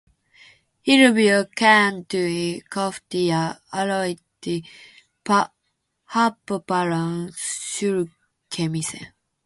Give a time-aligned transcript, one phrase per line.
[0.87, 3.43] Hirviö kääntyi kohti ja
[3.79, 4.55] aloitti
[6.13, 7.15] happopallon
[7.75, 9.07] sylkemisen.